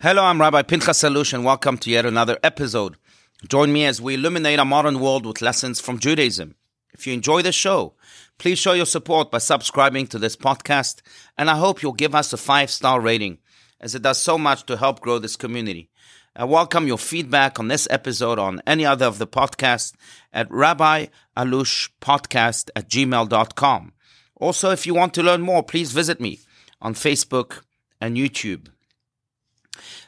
[0.00, 2.94] Hello, I'm Rabbi Pinchas Allouche, and welcome to yet another episode.
[3.48, 6.54] Join me as we illuminate our modern world with lessons from Judaism.
[6.92, 7.94] If you enjoy the show,
[8.38, 11.00] please show your support by subscribing to this podcast,
[11.36, 13.38] and I hope you'll give us a five star rating,
[13.80, 15.90] as it does so much to help grow this community.
[16.36, 19.94] I welcome your feedback on this episode on any other of the podcasts
[20.32, 21.10] at Podcast
[22.76, 23.92] at gmail.com.
[24.36, 26.38] Also, if you want to learn more, please visit me
[26.80, 27.62] on Facebook
[28.00, 28.68] and YouTube.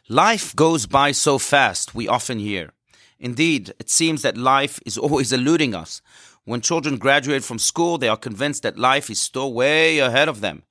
[0.08, 2.72] Life goes by so fast, we often hear.
[3.18, 6.00] Indeed, it seems that life is always eluding us.
[6.44, 10.40] When children graduate from school, they are convinced that life is still way ahead of
[10.40, 10.62] them.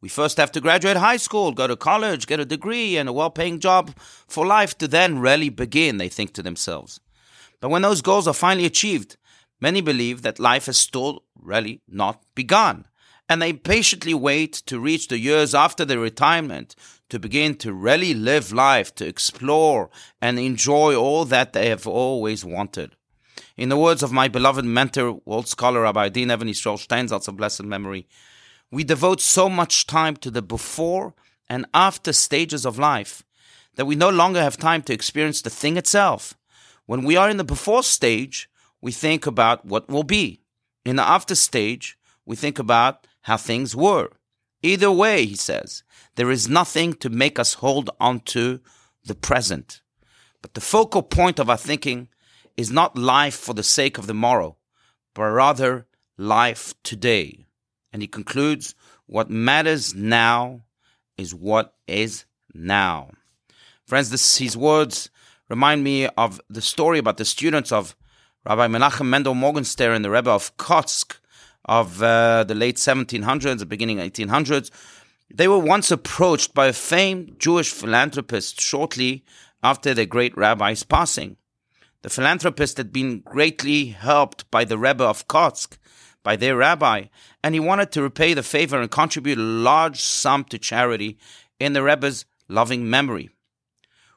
[0.00, 3.12] We first have to graduate high school, go to college, get a degree, and a
[3.12, 3.96] well paying job
[4.28, 7.00] for life to then really begin, they think to themselves.
[7.60, 9.16] But when those goals are finally achieved,
[9.60, 12.84] many believe that life has still really not begun
[13.28, 16.76] and they patiently wait to reach the years after their retirement
[17.08, 22.44] to begin to really live life, to explore and enjoy all that they have always
[22.44, 22.96] wanted.
[23.56, 27.36] In the words of my beloved mentor, world scholar Rabbi Adin Even Yisrael Steinsaltz of
[27.36, 28.06] blessed memory,
[28.70, 31.14] we devote so much time to the before
[31.48, 33.22] and after stages of life
[33.76, 36.34] that we no longer have time to experience the thing itself.
[36.86, 38.48] When we are in the before stage,
[38.80, 40.40] we think about what will be.
[40.84, 44.10] In the after stage, we think about how things were.
[44.62, 45.82] Either way, he says,
[46.16, 48.60] there is nothing to make us hold on to
[49.04, 49.82] the present.
[50.40, 52.08] But the focal point of our thinking
[52.56, 54.56] is not life for the sake of the morrow,
[55.14, 57.46] but rather life today.
[57.92, 58.74] And he concludes,
[59.06, 60.62] what matters now
[61.16, 63.10] is what is now.
[63.86, 65.10] Friends, this, his words
[65.48, 67.96] remind me of the story about the students of
[68.44, 71.18] Rabbi Menachem Mendel Morgenstern and the Rebbe of Kotsk,
[71.64, 74.70] of uh, the late 1700s, the beginning 1800s.
[75.32, 79.24] They were once approached by a famed Jewish philanthropist shortly
[79.62, 81.36] after their great rabbi's passing.
[82.02, 85.78] The philanthropist had been greatly helped by the Rebbe of Kotsk,
[86.22, 87.04] by their rabbi,
[87.42, 91.18] and he wanted to repay the favor and contribute a large sum to charity
[91.58, 93.30] in the Rebbe's loving memory.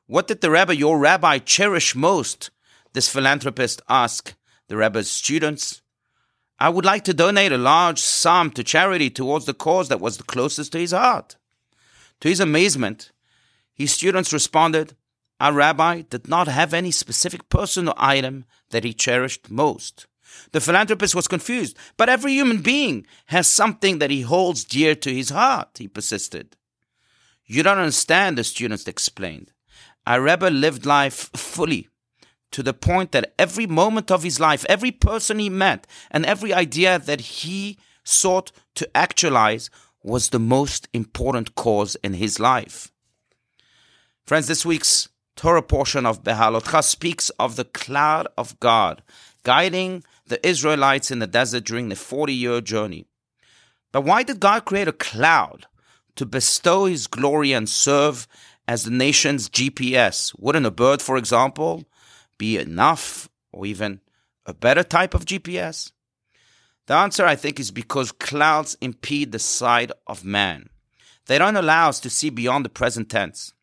[0.05, 2.49] What did the Rebbe, your rabbi, cherish most?
[2.93, 4.35] This philanthropist asked
[4.67, 5.81] the Rebbe's students.
[6.59, 10.17] I would like to donate a large sum to charity towards the cause that was
[10.17, 11.35] the closest to his heart.
[12.21, 13.11] To his amazement,
[13.73, 14.95] his students responded,
[15.39, 20.07] Our rabbi did not have any specific person or item that he cherished most.
[20.51, 25.13] The philanthropist was confused, but every human being has something that he holds dear to
[25.13, 26.57] his heart, he persisted.
[27.45, 29.51] You don't understand, the students explained.
[30.05, 31.87] Our rabbi lived life fully
[32.51, 36.53] to the point that every moment of his life, every person he met, and every
[36.53, 39.69] idea that he sought to actualize
[40.03, 42.91] was the most important cause in his life.
[44.25, 49.03] Friends, this week's Torah portion of Behalotcha speaks of the cloud of God
[49.43, 53.05] guiding the Israelites in the desert during the 40 year journey.
[53.93, 55.67] But why did God create a cloud?
[56.17, 58.27] To bestow his glory and serve
[58.67, 60.37] as the nation's GPS.
[60.37, 61.85] Wouldn't a bird, for example,
[62.37, 64.01] be enough or even
[64.45, 65.91] a better type of GPS?
[66.87, 70.69] The answer, I think, is because clouds impede the sight of man.
[71.25, 73.53] They don't allow us to see beyond the present tense.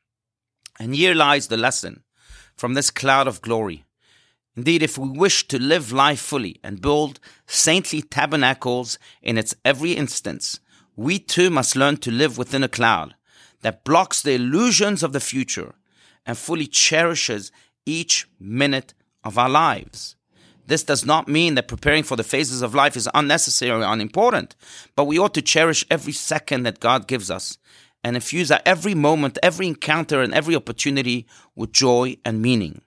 [0.79, 2.05] And here lies the lesson
[2.57, 3.85] from this cloud of glory.
[4.57, 9.93] Indeed, if we wish to live life fully and build saintly tabernacles in its every
[9.93, 10.61] instance,
[10.95, 13.15] we too must learn to live within a cloud
[13.62, 15.75] that blocks the illusions of the future
[16.27, 17.51] and fully cherishes
[17.87, 20.17] each minute of our lives.
[20.67, 24.56] This does not mean that preparing for the phases of life is unnecessary or unimportant,
[24.97, 27.59] but we ought to cherish every second that God gives us
[28.03, 32.83] and infuse our every moment, every encounter, and every opportunity with joy and meaning.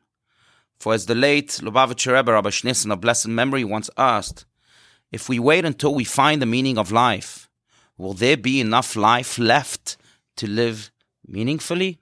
[0.80, 4.46] For as the late Lubavitcher Rebbe Rabbi Schneerson of blessed memory once asked,
[5.12, 7.50] if we wait until we find the meaning of life,
[7.98, 9.98] will there be enough life left
[10.36, 10.92] to live
[11.28, 12.00] meaningfully?